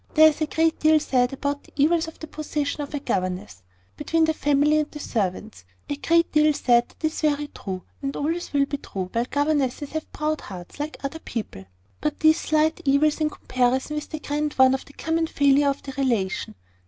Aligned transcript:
There 0.15 0.29
is 0.29 0.41
a 0.41 0.47
great 0.47 0.79
deal 0.79 0.99
said 0.99 1.31
about 1.31 1.63
the 1.63 1.73
evils 1.75 2.07
of 2.07 2.17
the 2.17 2.25
position 2.25 2.81
of 2.81 2.91
a 2.95 2.99
governess 2.99 3.61
between 3.97 4.25
the 4.25 4.33
family 4.33 4.79
and 4.79 4.89
the 4.89 4.97
servants 4.99 5.63
a 5.89 5.95
great 5.95 6.31
deal 6.31 6.51
said 6.53 6.89
that 6.89 7.05
is 7.05 7.21
very 7.21 7.49
true, 7.49 7.83
and 8.01 8.15
always 8.15 8.51
will 8.51 8.65
be 8.65 8.77
true, 8.77 9.11
while 9.13 9.25
governesses 9.29 9.91
have 9.91 10.11
proud 10.11 10.41
hearts, 10.41 10.79
like 10.79 10.97
other 11.03 11.19
people: 11.19 11.65
but 11.99 12.19
these 12.21 12.43
are 12.45 12.47
slight 12.47 12.81
evils 12.83 13.21
in 13.21 13.29
comparison 13.29 13.95
with 13.95 14.09
the 14.09 14.17
grand 14.19 14.53
one 14.53 14.73
of 14.73 14.85
the 14.85 14.93
common 14.93 15.27
failure 15.27 15.69
of 15.69 15.83
the 15.83 15.91
relation. 15.95 16.55